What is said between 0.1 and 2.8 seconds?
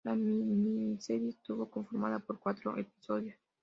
miniserie estuvo conformada por cuatro